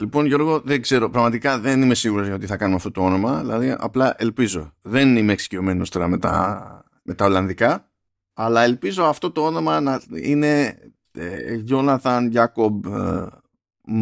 Λοιπόν, 0.00 0.26
Γιώργο, 0.26 0.60
δεν 0.60 0.82
ξέρω. 0.82 1.10
Πραγματικά 1.10 1.58
δεν 1.58 1.82
είμαι 1.82 1.94
σίγουρος 1.94 2.26
για 2.26 2.34
ότι 2.34 2.46
θα 2.46 2.56
κάνουμε 2.56 2.76
αυτό 2.76 2.90
το 2.90 3.04
όνομα. 3.04 3.40
Δηλαδή, 3.40 3.76
απλά 3.78 4.14
ελπίζω. 4.18 4.74
Δεν 4.82 5.16
είμαι 5.16 5.32
εξοικειωμένος 5.32 5.90
τώρα 5.90 6.08
με 6.08 6.18
τα, 6.18 6.84
με 7.02 7.14
τα 7.14 7.24
Ολλανδικά. 7.24 7.90
Αλλά 8.32 8.62
ελπίζω 8.62 9.04
αυτό 9.04 9.30
το 9.30 9.44
όνομα 9.44 9.80
να 9.80 10.00
είναι 10.14 10.78
ε, 11.12 11.62
Jonathan 11.68 12.32
Jacob 12.32 12.84
ε, 12.84 13.26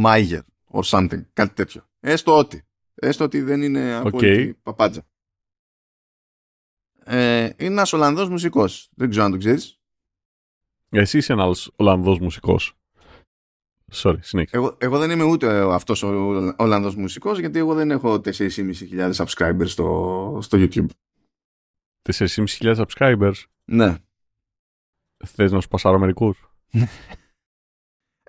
Maiger 0.05 0.41
or 0.71 0.83
something. 0.83 1.23
Κάτι 1.33 1.55
τέτοιο. 1.55 1.89
Έστω 2.01 2.39
ότι. 2.39 2.67
Έστω 2.95 3.25
ότι 3.25 3.41
δεν 3.41 3.63
είναι 3.63 3.95
απόλυτη 3.95 4.53
okay. 4.55 4.61
παπάντζα. 4.63 5.03
Ε, 7.05 7.43
είναι 7.43 7.55
ένας 7.57 7.93
Ολλανδός 7.93 8.29
μουσικός. 8.29 8.91
Δεν 8.95 9.11
ξέρω 9.11 9.25
αν 9.25 9.31
το 9.31 9.37
ξέρεις. 9.39 9.81
Εσύ 10.91 11.19
είσαι 11.19 11.33
ένας 11.33 11.71
Ολλανδός 11.77 12.19
μουσικός. 12.19 12.73
Sorry, 13.93 14.19
συνέχισε. 14.21 14.57
Εγώ, 14.57 14.77
εγώ 14.79 14.99
δεν 14.99 15.11
είμαι 15.11 15.25
ούτε 15.25 15.75
αυτός 15.75 16.03
ο 16.03 16.09
Ολλανδός 16.57 16.95
μουσικός, 16.95 17.39
γιατί 17.39 17.59
εγώ 17.59 17.75
δεν 17.75 17.91
έχω 17.91 18.21
4.500 18.25 19.13
subscribers 19.13 19.67
στο, 19.67 20.39
στο 20.43 20.59
YouTube. 20.61 20.87
4.500 22.13 22.85
subscribers? 22.85 23.35
Ναι. 23.65 23.95
Θες 25.27 25.53
να 25.53 25.61
σου 25.61 25.69
πασάρω 25.69 25.99
μερικούς; 25.99 26.51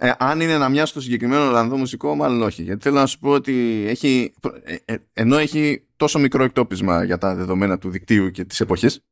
Ε, 0.02 0.12
αν 0.18 0.42
είναι 0.42 0.58
να 0.58 0.70
μοιάσει 0.70 0.94
το 0.94 1.02
συγκεκριμένο 1.02 1.48
Ολλανδό 1.48 1.78
μουσικό, 1.78 2.16
μάλλον 2.16 2.42
όχι. 2.42 2.64
Γιατί 2.64 2.82
θέλω 2.82 2.96
να 2.96 3.06
σου 3.06 3.20
πω 3.20 3.30
ότι 3.30 3.86
έχει, 3.88 4.34
ε, 4.64 4.76
ε, 4.86 4.98
ενώ 5.14 5.38
έχει 5.38 5.88
τόσο 5.96 6.20
μικρό 6.20 6.44
εκτόπισμα 6.44 7.04
για 7.04 7.18
τα 7.18 7.36
δεδομένα 7.36 7.78
του 7.78 7.90
δικτύου 7.90 8.32
και 8.32 8.46
της 8.46 8.60
εποχής, 8.60 9.06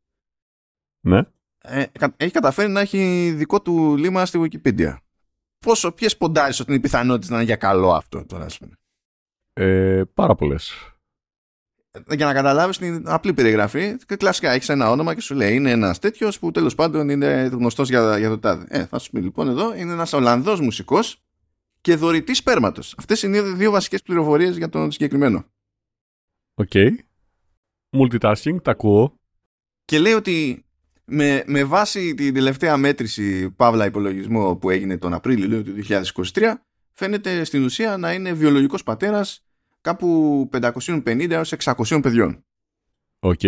ναι. 1.01 1.21
ε, 1.61 1.85
έχει 2.17 2.31
καταφέρει 2.31 2.71
να 2.71 2.79
έχει 2.79 3.31
δικό 3.35 3.61
του 3.61 3.97
λήμμα 3.97 4.25
στη 4.25 4.39
Wikipedia. 4.43 4.97
Πόσο, 5.59 5.91
ποιες 5.91 6.17
ποντάρεις 6.17 6.59
ότι 6.59 6.69
είναι 6.69 6.79
οι 6.79 6.81
πιθανότητες 6.81 7.29
να 7.29 7.35
είναι 7.35 7.45
για 7.45 7.55
καλό 7.55 7.93
αυτό 7.93 8.25
τώρα, 8.25 8.45
ας 8.45 8.57
πούμε. 8.57 8.73
Ε, 9.53 10.03
πάρα 10.13 10.35
πολλές 10.35 10.73
για 12.09 12.25
να 12.25 12.33
καταλάβεις 12.33 12.77
την 12.77 13.03
απλή 13.05 13.33
περιγραφή, 13.33 13.95
κλασικά 14.17 14.51
έχεις 14.51 14.69
ένα 14.69 14.89
όνομα 14.89 15.13
και 15.13 15.21
σου 15.21 15.35
λέει 15.35 15.55
είναι 15.55 15.71
ένας 15.71 15.99
τέτοιος 15.99 16.39
που 16.39 16.51
τέλος 16.51 16.75
πάντων 16.75 17.09
είναι 17.09 17.49
γνωστός 17.51 17.89
για, 17.89 18.17
για 18.17 18.29
το 18.29 18.39
τάδε. 18.39 18.65
Ε, 18.69 18.85
θα 18.85 18.99
σου 18.99 19.11
πει 19.11 19.19
λοιπόν 19.19 19.47
εδώ 19.47 19.75
είναι 19.75 19.91
ένας 19.91 20.13
Ολλανδός 20.13 20.59
μουσικός 20.59 21.21
και 21.81 21.95
δωρητής 21.95 22.37
σπέρματος. 22.37 22.95
Αυτές 22.97 23.23
είναι 23.23 23.37
οι 23.37 23.41
δύο 23.41 23.71
βασικές 23.71 24.01
πληροφορίες 24.01 24.57
για 24.57 24.69
τον 24.69 24.91
συγκεκριμένο. 24.91 25.45
Ok. 26.53 26.69
Okay. 26.73 26.89
Multitasking, 27.97 28.61
τα 28.61 28.71
ακούω. 28.71 29.13
Και 29.85 29.99
λέει 29.99 30.13
ότι 30.13 30.65
με, 31.09 31.43
με 31.47 31.63
βάση 31.63 32.13
την 32.13 32.33
τελευταία 32.33 32.77
μέτρηση 32.77 33.51
παύλα 33.51 33.85
υπολογισμό 33.85 34.55
που 34.55 34.69
έγινε 34.69 34.97
τον 34.97 35.13
Απρίλιο 35.13 35.63
του 35.63 35.75
2023 36.33 36.53
φαίνεται 36.91 37.43
στην 37.43 37.63
ουσία 37.63 37.97
να 37.97 38.13
είναι 38.13 38.33
βιολογικός 38.33 38.83
πατέρας 38.83 39.45
κάπου 39.81 40.49
550 40.61 41.29
έως 41.29 41.53
600 41.57 41.99
παιδιών. 42.01 42.45
Οκ. 43.19 43.39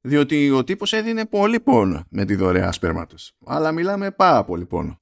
Διότι 0.00 0.50
ο 0.50 0.64
τύπος 0.64 0.92
έδινε 0.92 1.26
πολύ 1.26 1.60
πόνο 1.60 2.06
με 2.10 2.24
τη 2.24 2.34
δωρεά 2.34 2.72
σπέρματος. 2.72 3.32
Αλλά 3.46 3.72
μιλάμε 3.72 4.10
πάρα 4.10 4.44
πολύ 4.44 4.66
πόνο. 4.66 4.98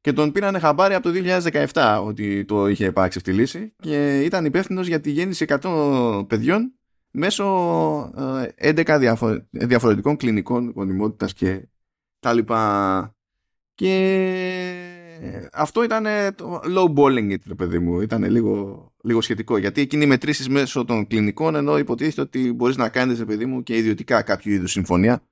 Και 0.00 0.12
τον 0.12 0.32
πήρανε 0.32 0.58
χαμπάρι 0.58 0.94
από 0.94 1.12
το 1.12 1.40
2017 1.72 2.02
ότι 2.04 2.44
το 2.44 2.68
είχε 2.68 2.84
υπάρξει 2.84 3.20
τη 3.20 3.32
λύση 3.32 3.74
και 3.76 4.20
ήταν 4.24 4.44
υπεύθυνος 4.44 4.86
για 4.86 5.00
τη 5.00 5.10
γέννηση 5.10 5.44
100 5.48 6.24
παιδιών 6.28 6.79
μέσω 7.10 7.44
11 8.62 9.00
ε, 9.50 9.66
διαφορετικών 9.66 10.16
κλινικών 10.16 10.72
γονιμότητας 10.74 11.32
και 11.32 11.68
τα 12.18 12.32
λοιπά. 12.32 13.14
Και 13.74 15.48
αυτό 15.52 15.82
ήταν 15.82 16.34
το 16.34 16.60
low 16.76 16.94
balling 16.94 17.30
it, 17.30 17.56
παιδί 17.56 17.78
μου. 17.78 18.00
Ήταν 18.00 18.24
λίγο, 18.24 18.92
λίγο 19.02 19.20
σχετικό. 19.20 19.56
Γιατί 19.56 19.80
εκείνη 19.80 20.04
οι 20.04 20.06
μετρήσεις 20.06 20.48
μέσω 20.48 20.84
των 20.84 21.06
κλινικών, 21.06 21.54
ενώ 21.54 21.78
υποτίθεται 21.78 22.20
ότι 22.20 22.52
μπορείς 22.52 22.76
να 22.76 22.88
κάνεις, 22.88 23.24
παιδί 23.24 23.46
μου, 23.46 23.62
και 23.62 23.76
ιδιωτικά 23.76 24.22
κάποιο 24.22 24.52
είδους 24.52 24.70
συμφωνία 24.70 25.22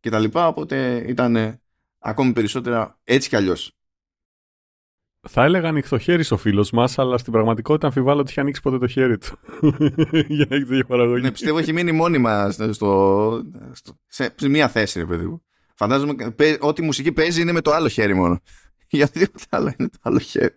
και 0.00 0.10
τα 0.10 0.18
λοιπά. 0.18 0.48
Οπότε 0.48 1.04
ήταν 1.06 1.60
ακόμη 1.98 2.32
περισσότερα 2.32 2.98
έτσι 3.04 3.28
κι 3.28 3.36
αλλιώς. 3.36 3.75
Θα 5.28 5.44
έλεγα 5.44 5.68
ανοιχτό 5.68 5.98
χέρι 5.98 6.24
ο 6.30 6.36
φίλος 6.36 6.70
μας, 6.70 6.98
αλλά 6.98 7.18
στην 7.18 7.32
πραγματικότητα 7.32 7.86
αμφιβάλλω 7.86 8.20
ότι 8.20 8.30
είχε 8.30 8.40
ανοίξει 8.40 8.62
ποτέ 8.62 8.78
το 8.78 8.86
χέρι 8.86 9.18
του. 9.18 9.38
Για 10.28 10.46
να 10.48 10.56
έχεις 10.56 10.68
τέτοια 10.68 10.84
παραγωγή. 10.86 11.22
Ναι, 11.22 11.30
πιστεύω 11.30 11.58
έχει 11.58 11.72
μείνει 11.72 11.92
μόνιμα 11.92 12.50
στο, 12.50 12.72
στο, 12.72 13.42
σε, 14.06 14.34
σε 14.36 14.48
μία 14.48 14.68
θέση, 14.68 14.98
ρε 14.98 15.06
παιδί 15.06 15.26
μου. 15.26 15.42
Φαντάζομαι 15.74 16.34
ότι 16.60 16.82
η 16.82 16.84
μουσική 16.84 17.12
παίζει 17.12 17.40
είναι 17.40 17.52
με 17.52 17.60
το 17.60 17.72
άλλο 17.72 17.88
χέρι 17.88 18.14
μόνο. 18.14 18.40
Γιατί 18.88 19.18
τίποτα 19.18 19.46
άλλο 19.50 19.74
είναι 19.78 19.88
το 19.88 19.98
άλλο 20.02 20.18
χέρι. 20.18 20.54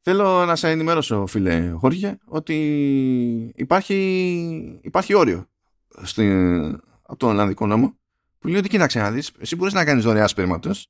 Θέλω 0.00 0.44
να 0.44 0.56
σε 0.56 0.70
ενημέρωσω, 0.70 1.26
φίλε 1.26 1.70
Χόρια, 1.70 2.18
ότι 2.24 2.56
υπάρχει, 3.54 4.80
υπάρχει 4.82 5.14
όριο 5.14 5.46
στην, 6.02 6.64
από 7.02 7.16
τον 7.16 7.28
Ολλανδικό 7.28 7.66
νόμο 7.66 7.98
που 8.38 8.48
λέει 8.48 8.58
ότι 8.58 8.68
κοίταξε 8.68 8.98
να 8.98 9.10
δεις, 9.10 9.32
εσύ 9.38 9.56
μπορείς 9.56 9.72
να 9.72 9.84
κάνεις 9.84 10.04
δωρεά 10.04 10.26
σπέρματος 10.26 10.88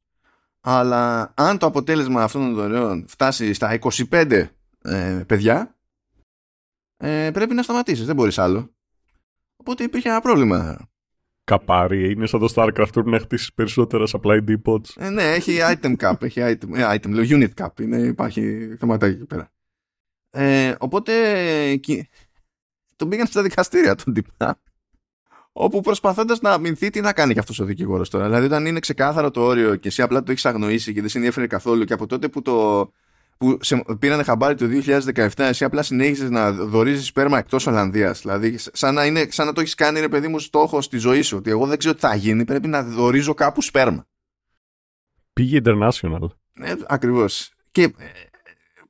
αλλά 0.66 1.32
αν 1.36 1.58
το 1.58 1.66
αποτέλεσμα 1.66 2.22
αυτών 2.22 2.42
των 2.42 2.54
δωρεών 2.54 3.04
φτάσει 3.08 3.52
στα 3.52 3.78
25 4.10 4.46
ε, 4.82 5.22
παιδιά 5.26 5.76
ε, 6.96 7.30
πρέπει 7.30 7.54
να 7.54 7.62
σταματήσεις, 7.62 8.06
δεν 8.06 8.14
μπορείς 8.14 8.38
άλλο. 8.38 8.74
Οπότε 9.56 9.84
υπήρχε 9.84 10.08
ένα 10.08 10.20
πρόβλημα 10.20 10.88
καπάρι. 11.44 12.10
Είναι 12.10 12.26
σαν 12.26 12.40
το 12.40 12.52
StarCraft 12.54 12.92
πρέπει 12.92 13.10
να 13.10 13.18
χτίσεις 13.18 13.52
περισσότερα 13.52 14.04
supply 14.06 14.44
depots. 14.48 14.88
Ε, 14.96 15.10
ναι, 15.10 15.22
έχει 15.22 15.58
item 15.60 15.96
cap. 15.96 16.22
Έχει 16.22 16.40
item, 16.42 16.74
ε, 16.74 16.94
item, 16.94 17.08
λέω, 17.08 17.24
unit 17.28 17.64
cap. 17.64 17.80
Είναι, 17.80 17.96
υπάρχει 17.96 18.74
θεματάκι 18.78 19.14
εκεί 19.14 19.26
πέρα. 19.26 19.52
Ε, 20.30 20.74
οπότε 20.78 21.12
τον 22.96 23.08
πήγαν 23.08 23.26
στα 23.26 23.42
δικαστήρια 23.42 23.94
τον 23.94 24.14
τυπά. 24.14 24.60
Όπου 25.56 25.80
προσπαθώντας 25.80 26.40
να 26.40 26.50
αμυνθεί, 26.50 26.90
τι 26.90 27.00
να 27.00 27.12
κάνει 27.12 27.32
και 27.32 27.38
αυτός 27.38 27.58
ο 27.58 27.64
δικηγόρος 27.64 28.10
τώρα. 28.10 28.24
Δηλαδή, 28.24 28.46
όταν 28.46 28.66
είναι 28.66 28.78
ξεκάθαρο 28.78 29.30
το 29.30 29.40
όριο 29.40 29.76
και 29.76 29.88
εσύ 29.88 30.02
απλά 30.02 30.22
το 30.22 30.30
έχεις 30.30 30.46
αγνοήσει 30.46 30.92
και 30.92 31.00
δεν 31.00 31.08
σε 31.08 31.18
ενδιαφέρει 31.18 31.46
καθόλου 31.46 31.84
και 31.84 31.92
από 31.92 32.06
τότε 32.06 32.28
που 32.28 32.42
το, 32.42 32.90
που 33.38 33.58
σε 33.60 33.84
πήρανε 33.98 34.22
χαμπάρι 34.22 34.54
το 34.54 34.66
2017, 35.14 35.28
εσύ 35.36 35.64
απλά 35.64 35.82
συνέχισε 35.82 36.28
να 36.28 36.52
δορίζει 36.52 37.04
σπέρμα 37.04 37.38
εκτός 37.38 37.66
Ολλανδίας. 37.66 38.20
Δηλαδή, 38.20 38.56
σαν 38.58 38.94
να, 38.94 39.04
είναι, 39.04 39.26
σαν 39.30 39.46
να 39.46 39.52
το 39.52 39.60
έχεις 39.60 39.74
κάνει, 39.74 40.00
ρε 40.00 40.08
παιδί 40.08 40.28
μου, 40.28 40.38
στόχο 40.38 40.80
στη 40.80 40.98
ζωή 40.98 41.22
σου. 41.22 41.36
Ότι 41.36 41.50
εγώ 41.50 41.66
δεν 41.66 41.78
ξέρω 41.78 41.94
τι 41.94 42.00
θα 42.00 42.14
γίνει, 42.14 42.44
πρέπει 42.44 42.68
να 42.68 42.82
δορίζω 42.82 43.34
κάπου 43.34 43.62
σπέρμα. 43.62 44.06
Πήγε 45.32 45.60
international. 45.64 46.28
Ε, 46.52 46.74
Ακριβώς. 46.86 47.52
Και 47.72 47.82
ε, 47.82 47.92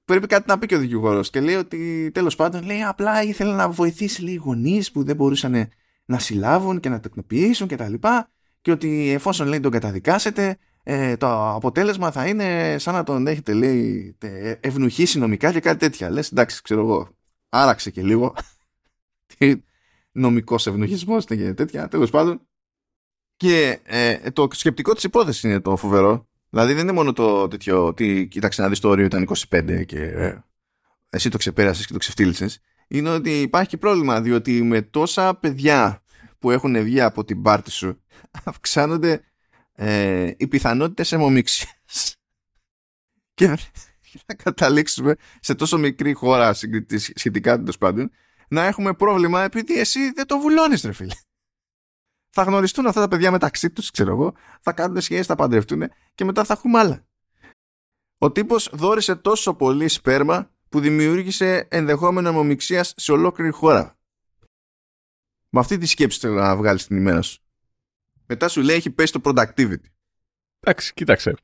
πρέπει 0.05 0.27
κάτι 0.27 0.45
να 0.49 0.59
πει 0.59 0.67
και 0.67 0.77
ο 0.77 0.79
δικηγόρος. 0.79 1.31
Και 1.31 1.41
λέει 1.41 1.55
ότι 1.55 2.11
τέλος 2.15 2.37
πάντων, 2.37 2.65
λέει 2.65 2.83
απλά 2.83 3.23
ήθελε 3.23 3.53
να 3.53 3.69
βοηθήσει 3.69 4.23
λίγο 4.23 4.45
γονείς 4.45 4.93
που 4.93 5.05
δεν 5.05 5.17
μπορούσαν 5.17 5.71
να 6.05 6.19
συλλάβουν 6.19 6.81
και 6.81 6.89
να 6.89 7.01
τεκνοποιήσουν 7.01 7.69
κτλ. 7.69 7.95
Και, 7.95 8.27
και 8.61 8.71
ότι 8.71 9.11
εφόσον 9.11 9.47
λέει 9.47 9.61
τον 9.61 9.71
καταδικάσετε, 9.71 10.59
ε, 10.83 11.17
το 11.17 11.51
αποτέλεσμα 11.55 12.11
θα 12.11 12.27
είναι 12.27 12.77
σαν 12.79 12.95
να 12.95 13.03
τον 13.03 13.27
έχετε 13.27 13.53
λέει 13.53 14.17
ευνουχήσει 14.61 15.19
νομικά 15.19 15.53
και 15.53 15.61
κάτι 15.61 15.79
τέτοια. 15.79 16.11
Λες 16.11 16.31
εντάξει 16.31 16.63
ξέρω 16.63 16.81
εγώ 16.81 17.17
άραξε 17.55 17.91
και 17.91 18.03
λίγο 18.03 18.35
τι 19.37 19.63
νομικός 20.13 20.67
ευνουχισμός 20.67 21.25
και 21.25 21.55
τέτοια 21.55 21.89
τέλος 21.89 22.11
πάντων 22.11 22.41
και 23.37 23.81
ε, 23.85 24.31
το 24.31 24.49
σκεπτικό 24.53 24.95
της 24.95 25.05
υπόθεσης 25.05 25.43
είναι 25.43 25.61
το 25.61 25.77
φοβερό 25.77 26.29
δηλαδή 26.51 26.73
δεν 26.73 26.83
είναι 26.83 26.93
μόνο 26.93 27.13
το 27.13 27.49
τέτοιο 27.49 27.87
ότι 27.87 28.29
κοίταξε 28.31 28.63
να 28.63 28.69
δεις 28.69 28.81
το 28.81 28.89
όριο 28.89 29.05
ήταν 29.05 29.29
25 29.49 29.85
και 29.87 30.03
ε, 30.03 30.45
εσύ 31.09 31.29
το 31.29 31.39
ξεπέρασες 31.39 31.87
και 31.87 31.93
το 31.93 31.99
ξεφτύλισες 31.99 32.61
είναι 32.89 33.09
ότι 33.09 33.41
υπάρχει 33.41 33.69
και 33.69 33.77
πρόβλημα 33.77 34.21
διότι 34.21 34.63
με 34.63 34.83
τόσα 34.83 35.35
παιδιά 35.35 36.03
που 36.39 36.51
έχουν 36.51 36.83
βγει 36.83 37.01
από 37.01 37.25
την 37.25 37.43
πάρτη 37.43 37.71
σου 37.71 38.03
αυξάνονται 38.45 39.25
ε, 39.73 40.33
οι 40.37 40.47
πιθανότητες 40.49 41.13
αιμομίξιας. 41.13 42.17
και 43.35 43.49
να 44.27 44.35
καταλήξουμε 44.35 45.17
σε 45.41 45.55
τόσο 45.55 45.79
μικρή 45.79 46.13
χώρα 46.13 46.53
σχετικά 47.15 47.57
τέλος 47.57 47.79
πάντων 47.79 48.11
να 48.49 48.65
έχουμε 48.65 48.95
πρόβλημα 48.95 49.43
επειδή 49.43 49.79
εσύ 49.79 50.11
δεν 50.13 50.27
το 50.27 50.39
βουλώνεις 50.39 50.83
ρε 50.83 50.93
φίλε. 50.93 51.15
Θα 52.31 52.43
γνωριστούν 52.43 52.87
αυτά 52.87 53.01
τα 53.01 53.09
παιδιά 53.09 53.31
μεταξύ 53.31 53.71
τους, 53.71 53.91
ξέρω 53.91 54.11
εγώ, 54.11 54.35
θα 54.61 54.73
κάνουν 54.73 55.01
σχέσεις, 55.01 55.27
θα 55.27 55.35
παντρευτούν 55.35 55.83
και 56.15 56.25
μετά 56.25 56.45
θα 56.45 56.53
έχουμε 56.53 56.79
άλλα. 56.79 57.07
Ο 58.19 58.33
τύπος 58.33 58.71
δόρισε 58.73 59.17
τόσο 59.17 59.55
πολύ 59.55 59.89
σπέρμα 59.89 60.54
που 60.75 60.81
δημιούργησε 60.81 61.67
ενδεχόμενο 61.71 62.29
αιμομιξίας 62.29 62.95
σε 62.97 63.13
ολόκληρη 63.13 63.51
χώρα. 63.51 63.99
Με 65.49 65.61
αυτή 65.61 65.79
τη 65.79 65.87
σκέψη 65.87 66.19
θέλω 66.19 66.35
να 66.35 66.57
βγάλεις 66.57 66.87
την 66.87 66.97
ημέρα 66.97 67.23
σου. 67.23 67.43
Μετά 68.27 68.49
σου 68.49 68.61
λέει 68.63 68.77
έχει 68.77 68.91
πέσει 68.91 69.13
το 69.13 69.21
productivity. 69.25 69.85
Εντάξει, 70.61 70.93
κοίταξε. 70.95 71.35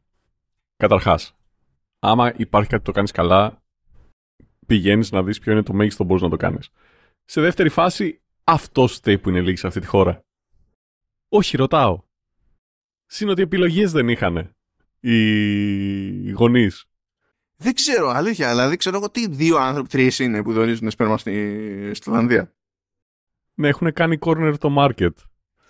Καταρχάς, 0.77 1.37
άμα 1.99 2.35
υπάρχει 2.37 2.69
κάτι 2.69 2.83
που 2.83 2.87
το 2.87 2.93
κάνεις 2.93 3.11
καλά, 3.11 3.63
πηγαίνεις 4.67 5.11
να 5.11 5.23
δεις 5.23 5.39
ποιο 5.39 5.53
είναι 5.53 5.63
το 5.63 5.73
μέγιστο 5.73 6.03
που 6.03 6.09
μπορείς 6.09 6.23
να 6.23 6.29
το 6.29 6.37
κάνεις. 6.37 6.69
Σε 7.25 7.41
δεύτερη 7.41 7.69
φάση, 7.69 8.21
αυτό 8.45 8.87
φταίει 8.87 9.19
που 9.19 9.29
είναι 9.29 9.41
λίγοι 9.41 9.57
σε 9.57 9.67
αυτή 9.67 9.81
τη 9.81 9.87
χώρα. 9.87 10.25
Όχι, 11.29 11.57
ρωτάω. 11.57 12.03
Συν 13.07 13.29
ότι 13.29 13.43
επιλογές 13.43 13.93
δεν 13.93 14.09
είχαν 14.09 14.55
οι 15.01 16.31
γονείς. 16.31 16.90
Δεν 17.63 17.75
ξέρω, 17.75 18.09
αλήθεια, 18.09 18.49
δηλαδή 18.49 18.77
ξέρω 18.77 18.97
εγώ 18.97 19.11
τι 19.11 19.29
δύο 19.29 19.57
άνθρωποι, 19.57 19.89
τρεις 19.89 20.19
είναι 20.19 20.43
που 20.43 20.53
δορίζουν 20.53 20.91
σπέρμα 20.91 21.19
στη, 21.19 21.91
στη 21.95 22.11
Ολλανδία. 22.11 22.53
Ναι, 23.55 23.69
έχουν 23.69 23.93
κάνει 23.93 24.19
corner 24.21 24.55
το 24.59 24.75
market. 24.79 25.11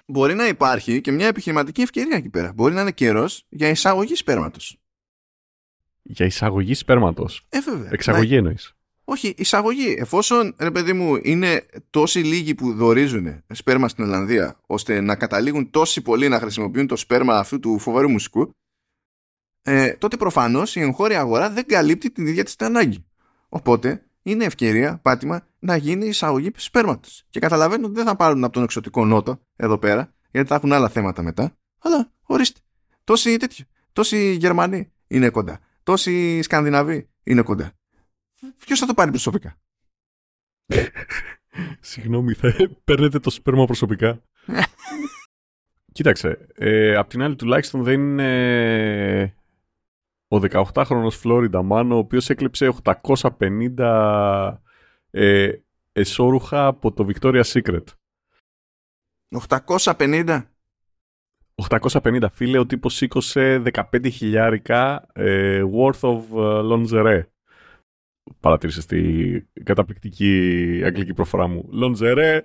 Μπορεί 0.06 0.34
να 0.34 0.46
υπάρχει 0.46 1.00
και 1.00 1.10
μια 1.10 1.26
επιχειρηματική 1.26 1.80
ευκαιρία 1.80 2.16
εκεί 2.16 2.28
πέρα. 2.28 2.52
Μπορεί 2.52 2.74
να 2.74 2.80
είναι 2.80 2.90
καιρός 2.90 3.46
για 3.48 3.68
εισαγωγή 3.68 4.14
σπέρματος. 4.14 4.76
Για 6.02 6.26
εισαγωγή 6.26 6.74
σπέρματος. 6.74 7.46
Ε, 7.48 7.60
βέβαια. 7.60 7.88
Εξαγωγή 7.92 8.36
εννοείς. 8.36 8.74
Όχι, 9.04 9.34
εισαγωγή. 9.36 9.94
Εφόσον, 9.98 10.54
ρε 10.58 10.70
παιδί 10.70 10.92
μου, 10.92 11.18
είναι 11.22 11.66
τόσοι 11.90 12.18
λίγοι 12.18 12.54
που 12.54 12.72
δορίζουν 12.72 13.42
σπέρμα 13.48 13.88
στην 13.88 14.04
Ολλανδία, 14.04 14.60
ώστε 14.66 15.00
να 15.00 15.16
καταλήγουν 15.16 15.70
τόσοι 15.70 16.00
πολλοί 16.00 16.28
να 16.28 16.38
χρησιμοποιούν 16.38 16.86
το 16.86 16.96
σπέρμα 16.96 17.38
αυτού 17.38 17.58
του 17.58 17.78
φοβερού 17.78 18.10
μουσικού, 18.10 18.50
ε, 19.62 19.92
τότε 19.92 20.16
προφανώς 20.16 20.76
η 20.76 20.80
εγχώρια 20.80 21.20
αγορά 21.20 21.50
δεν 21.50 21.66
καλύπτει 21.66 22.10
την 22.10 22.26
ίδια 22.26 22.44
της 22.44 22.56
την 22.56 22.66
ανάγκη. 22.66 23.04
Οπότε 23.48 24.04
είναι 24.22 24.44
ευκαιρία, 24.44 24.98
πάτημα, 25.02 25.46
να 25.58 25.76
γίνει 25.76 26.06
εισαγωγή 26.06 26.50
σπέρματος. 26.56 27.24
Και 27.30 27.40
καταλαβαίνω 27.40 27.86
ότι 27.86 27.94
δεν 27.94 28.04
θα 28.04 28.16
πάρουν 28.16 28.44
από 28.44 28.52
τον 28.52 28.62
εξωτικό 28.62 29.04
νότο 29.04 29.40
εδώ 29.56 29.78
πέρα, 29.78 30.14
γιατί 30.30 30.48
θα 30.48 30.54
έχουν 30.54 30.72
άλλα 30.72 30.88
θέματα 30.88 31.22
μετά. 31.22 31.56
Αλλά 31.78 32.12
ορίστε. 32.22 32.60
Τόσοι 33.04 33.36
τέτοιοι. 33.36 33.66
Τόσοι 33.92 34.32
Γερμανοί 34.32 34.92
είναι 35.06 35.30
κοντά. 35.30 35.60
Τόσοι 35.82 36.42
Σκανδιναβοί 36.42 37.08
είναι 37.22 37.42
κοντά. 37.42 37.72
Ποιος 38.58 38.78
θα 38.78 38.86
το 38.86 38.94
πάρει 38.94 39.10
προσωπικά; 39.10 39.58
Συγγνώμη, 41.80 42.32
θα 42.32 42.54
παίρνετε 42.84 43.18
το 43.18 43.30
σπέρμα 43.30 43.64
προσωπικά. 43.64 44.22
Κοίταξε, 45.92 46.46
ε, 46.54 46.96
απ' 46.96 47.08
την 47.08 47.22
άλλη 47.22 47.36
τουλάχιστον 47.36 47.82
δεν 47.82 48.00
είναι 48.00 49.34
ο 50.32 50.36
18χρονος 50.50 51.10
Φλόριντα 51.10 51.62
Μάν, 51.62 51.92
ο 51.92 51.96
οποίος 51.96 52.30
έκλεψε 52.30 52.72
850 52.82 54.56
ε, 55.10 55.52
εσώρουχα 55.92 56.66
από 56.66 56.92
το 56.92 57.08
Victoria's 57.08 57.42
Secret. 57.52 57.84
850. 59.48 60.42
850 61.68 62.24
φίλε, 62.32 62.58
ο 62.58 62.66
τύπος 62.66 62.94
σήκωσε 62.94 63.62
15 63.72 64.10
χιλιάρικα 64.12 65.06
ε, 65.12 65.62
worth 65.74 66.00
of 66.00 66.18
ε, 66.18 66.60
lingerie. 66.72 67.22
Παρατήρησες 68.40 68.86
τη 68.86 69.40
καταπληκτική 69.64 70.82
αγγλική 70.84 71.14
προφορά 71.14 71.46
μου. 71.46 71.68
Lingerie. 71.82 72.40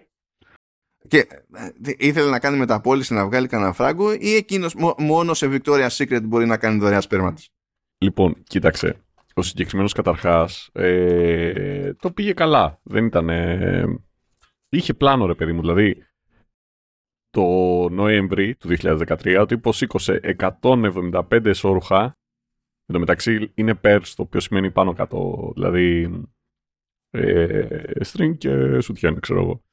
Και 1.07 1.17
ε, 1.53 1.69
ήθελε 1.97 2.29
να 2.29 2.39
κάνει 2.39 2.57
μεταπόληση 2.57 3.13
να 3.13 3.25
βγάλει 3.25 3.47
κανένα 3.47 3.73
φράγκο 3.73 4.13
ή 4.13 4.35
εκείνος 4.35 4.75
μο- 4.75 4.95
μόνος 4.97 5.37
σε 5.37 5.47
Victoria's 5.51 5.87
Secret 5.89 6.21
μπορεί 6.23 6.45
να 6.45 6.57
κάνει 6.57 6.79
δωρεά 6.79 7.01
σπέρματος; 7.01 7.49
Λοιπόν, 7.97 8.44
κοίταξε. 8.44 9.00
Ο 9.33 9.42
συγκεκριμένος 9.42 9.94
καταρχάς 9.94 10.69
ε, 10.74 11.94
το 11.94 12.12
πήγε 12.12 12.33
καλά. 12.33 12.80
Δεν 12.83 13.06
ήταν... 13.06 13.30
ε, 13.30 13.86
είχε 14.69 14.94
πλάνο 14.94 15.25
ρε 15.25 15.36
παιδί 15.36 15.51
μου. 15.51 15.62
Δηλαδή, 15.62 16.06
το 17.30 17.44
Νοέμβρη 17.89 18.56
του 18.56 18.69
2013 18.80 19.38
ο 19.42 19.45
τύπος 19.45 19.77
σήκωσε 19.77 20.36
175 20.62 21.45
εσώρουχα. 21.45 22.03
Εν 22.86 22.94
τω 22.94 23.00
μεταξύ 23.00 23.51
είναι 23.53 23.80
pairs, 23.83 24.07
το 24.15 24.21
οποίο 24.21 24.39
σημαίνει 24.39 24.71
πάνω 24.71 24.94
κάτω. 24.94 25.51
Δηλαδή, 25.53 26.12
ε, 27.09 27.86
string 28.06 28.38
και 28.38 28.80
σουτιέν, 28.80 29.19
ξέρω 29.19 29.42
εγώ. 29.42 29.63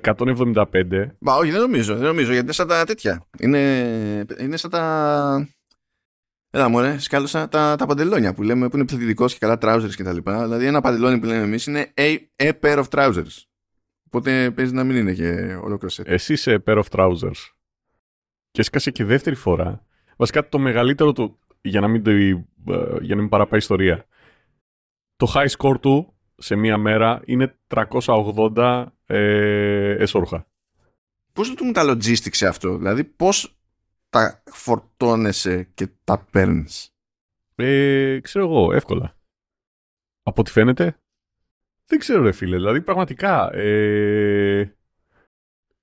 175 0.00 1.06
Μα 1.18 1.34
όχι, 1.34 1.50
δεν 1.50 1.60
νομίζω, 1.60 1.96
δεν 1.96 2.06
νομίζω, 2.06 2.28
γιατί 2.28 2.44
είναι 2.44 2.52
σαν 2.52 2.68
τα 2.68 2.84
τέτοια. 2.84 3.26
Είναι, 3.38 4.26
είναι 4.38 4.56
σαν 4.56 4.70
τα... 4.70 5.48
Έλα 6.54 6.68
μωρέ, 6.68 6.98
σκάλωσα 6.98 7.48
τα, 7.48 7.76
τα 7.76 7.86
παντελόνια 7.86 8.34
που 8.34 8.42
λέμε 8.42 8.68
που 8.68 8.76
είναι 8.76 8.84
πληθυντικός 8.86 9.32
και 9.32 9.38
καλά 9.38 9.58
trousers 9.60 9.94
και 9.96 10.02
τα 10.02 10.12
λοιπά. 10.12 10.42
Δηλαδή 10.42 10.66
ένα 10.66 10.80
παντελόνι 10.80 11.18
που 11.18 11.26
λέμε 11.26 11.42
εμείς 11.42 11.66
είναι 11.66 11.92
a, 11.96 12.16
a 12.36 12.52
pair 12.60 12.84
of 12.84 12.84
trousers. 12.88 13.42
Οπότε 14.06 14.50
παίζει 14.50 14.72
να 14.72 14.84
μην 14.84 14.96
είναι 14.96 15.12
και 15.12 15.58
ολόκληρο 15.62 15.94
set. 15.96 16.06
Εσύ 16.06 16.32
είσαι 16.32 16.62
pair 16.66 16.82
of 16.82 16.84
trousers. 16.90 17.50
Και 18.50 18.62
σκάσε 18.62 18.90
και 18.90 19.04
δεύτερη 19.04 19.36
φορά. 19.36 19.84
Βασικά 20.16 20.48
το 20.48 20.58
μεγαλύτερο 20.58 21.12
του, 21.12 21.38
για 21.60 21.80
να 21.80 21.88
μην, 21.88 22.02
το, 22.02 22.10
ε, 22.10 22.44
για 23.00 23.14
να 23.14 23.20
μην 23.20 23.28
παραπάει 23.28 23.58
ιστορία. 23.58 24.06
Το 25.16 25.32
high 25.34 25.48
score 25.58 25.80
του 25.80 26.14
σε 26.36 26.56
μία 26.56 26.78
μέρα 26.78 27.22
είναι 27.24 27.58
380 27.66 28.86
ε, 29.06 29.90
εσώρουχα. 29.90 30.46
Πώς 31.32 31.48
λειτουργούν 31.48 31.74
τα 31.74 31.82
logistics 31.84 32.34
σε 32.34 32.46
αυτό, 32.46 32.76
δηλαδή 32.76 33.04
πώς 33.04 33.56
τα 34.12 34.42
φορτώνεσαι 34.44 35.62
και 35.62 35.88
τα 36.04 36.18
παίρνεις; 36.30 36.94
Ε, 37.54 38.20
ξέρω 38.20 38.44
εγώ, 38.44 38.72
εύκολα. 38.72 39.16
Από 40.22 40.40
ό,τι 40.40 40.50
φαίνεται, 40.50 40.96
δεν 41.86 41.98
ξέρω 41.98 42.22
ρε 42.22 42.32
φίλε. 42.32 42.56
Δηλαδή 42.56 42.82
πραγματικά, 42.82 43.52
ε, 43.52 44.76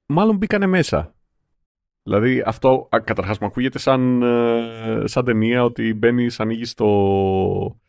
μάλλον 0.05 0.37
μπήκανε 0.37 0.65
μέσα. 0.65 1.15
Δηλαδή 2.03 2.41
αυτό 2.45 2.87
α, 2.91 2.99
καταρχάς 2.99 3.39
μου 3.39 3.47
ακούγεται 3.47 3.79
σαν, 3.79 4.21
ε, 4.21 5.07
σαν 5.07 5.25
ταινία 5.25 5.63
ότι 5.63 5.93
μπαίνεις, 5.93 6.39
ανοίγεις 6.39 6.73
το 6.73 7.79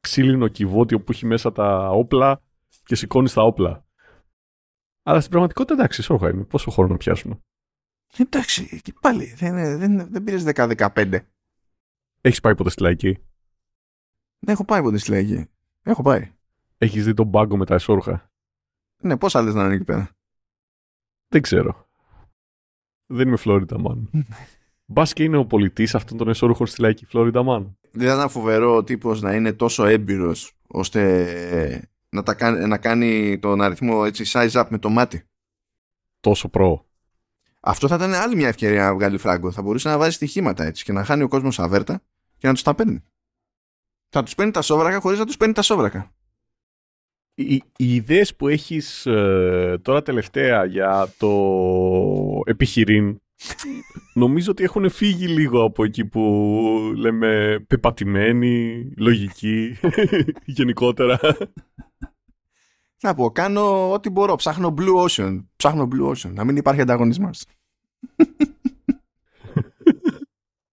ξύλινο 0.00 0.48
κυβότιο 0.48 1.00
που 1.00 1.12
έχει 1.12 1.26
μέσα 1.26 1.52
τα 1.52 1.88
όπλα 1.90 2.42
και 2.84 2.94
σηκώνεις 2.94 3.32
τα 3.32 3.42
όπλα. 3.42 3.84
Αλλά 5.02 5.18
στην 5.18 5.30
πραγματικότητα 5.30 5.74
εντάξει, 5.74 6.02
σώχα 6.02 6.30
είναι. 6.30 6.44
Πόσο 6.44 6.70
χρόνο 6.70 6.90
να 6.90 6.96
πιάσουμε. 6.96 7.40
Εντάξει, 8.18 8.80
και 8.80 8.92
πάλι 9.00 9.24
δεν, 9.24 9.48
είναι- 9.56 9.76
δεν, 9.76 9.92
είναι- 9.92 10.04
δεν 10.04 10.24
πήρες 10.24 10.44
10-15. 10.44 11.18
Έχεις 12.20 12.40
πάει 12.40 12.54
ποτέ 12.54 12.70
στη 12.70 12.82
λαϊκή; 12.82 13.12
Δεν 14.38 14.54
έχω 14.54 14.64
πάει 14.64 14.82
ποτέ 14.82 14.98
στη 14.98 15.10
λέγη. 15.10 15.46
Έχω 15.82 16.02
πάει. 16.02 16.32
Έχεις 16.78 17.04
δει 17.04 17.14
τον 17.14 17.26
μπάγκο 17.26 17.56
με 17.56 17.66
τα 17.66 17.74
εσώρουχα. 17.74 18.32
Ναι, 19.02 19.16
πώς 19.16 19.34
άλλες 19.34 19.54
να 19.54 19.64
είναι 19.64 19.74
εκεί 19.74 19.84
πέρα; 19.84 20.10
Δεν 21.28 21.42
ξέρω. 21.42 21.88
Δεν 23.06 23.26
είμαι 23.28 23.36
Φλόριντα 23.36 23.78
μάλλον. 23.80 24.10
Μπας 24.92 25.12
και 25.12 25.22
είναι 25.24 25.36
ο 25.36 25.46
πολιτής 25.46 25.94
αυτών 25.94 26.18
των 26.18 26.28
εσώρουχων 26.28 26.66
στη 26.66 26.80
λαϊκή 26.80 27.06
Φλόριντα 27.06 27.42
μάλλον. 27.42 27.78
Δεν 27.92 28.08
θα 28.08 28.14
ήταν 28.14 28.28
φοβερό 28.28 28.76
ο 28.76 28.84
τύπος 28.84 29.20
να 29.20 29.34
είναι 29.34 29.52
τόσο 29.52 29.84
έμπειρος 29.84 30.52
ώστε 30.66 31.90
να, 32.08 32.22
τα 32.22 32.34
κάνει, 32.34 32.66
να 32.66 32.78
κάνει 32.78 33.38
τον 33.38 33.60
αριθμό 33.60 34.02
έτσι 34.06 34.24
size 34.26 34.50
up 34.50 34.66
με 34.70 34.78
το 34.78 34.88
μάτι. 34.88 35.24
Τόσο 36.20 36.48
προ. 36.48 36.89
Αυτό 37.60 37.88
θα 37.88 37.94
ήταν 37.94 38.14
άλλη 38.14 38.36
μια 38.36 38.48
ευκαιρία 38.48 38.84
να 38.84 38.94
βγάλει 38.94 39.18
φράγκο. 39.18 39.50
Θα 39.50 39.62
μπορούσε 39.62 39.88
να 39.88 39.98
βάζει 39.98 40.14
στοιχήματα 40.14 40.64
έτσι 40.64 40.84
και 40.84 40.92
να 40.92 41.04
χάνει 41.04 41.22
ο 41.22 41.28
κόσμος 41.28 41.58
αβέρτα 41.58 42.02
και 42.38 42.46
να 42.46 42.52
τους 42.52 42.62
τα 42.62 42.74
παίρνει. 42.74 43.04
Θα 44.08 44.22
τους 44.22 44.34
παίρνει 44.34 44.52
τα 44.52 44.62
σόβρακα 44.62 45.00
χωρίς 45.00 45.18
να 45.18 45.26
τους 45.26 45.36
παίρνει 45.36 45.54
τα 45.54 45.62
σόβρακα. 45.62 46.14
Οι, 47.34 47.54
οι 47.76 47.94
ιδέες 47.94 48.36
που 48.36 48.48
έχεις 48.48 49.06
ε, 49.06 49.78
τώρα 49.82 50.02
τελευταία 50.02 50.64
για 50.64 51.14
το 51.18 51.30
επιχειρήν 52.44 53.20
νομίζω 54.14 54.50
ότι 54.50 54.62
έχουν 54.62 54.90
φύγει 54.90 55.26
λίγο 55.26 55.64
από 55.64 55.84
εκεί 55.84 56.04
που 56.04 56.92
λέμε 56.96 57.64
πεπατημένοι, 57.66 58.84
λογικοί, 58.96 59.78
γενικότερα. 60.56 61.18
Να 63.02 63.14
πω, 63.14 63.30
κάνω 63.30 63.92
ό,τι 63.92 64.10
μπορώ. 64.10 64.34
Ψάχνω 64.34 64.74
Blue 64.78 65.08
Ocean. 65.08 65.44
Ψάχνω 65.56 65.88
Blue 65.92 66.10
Ocean. 66.10 66.32
Να 66.32 66.44
μην 66.44 66.56
υπάρχει 66.56 66.80
ανταγωνισμός. 66.80 67.44